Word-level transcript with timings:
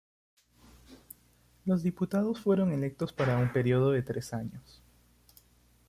Los 1.63 1.83
diputados 1.83 2.39
fueron 2.41 2.71
electos 2.71 3.13
para 3.13 3.37
un 3.37 3.53
periodo 3.53 3.91
de 3.91 4.01
tres 4.01 4.33
años. 4.33 4.81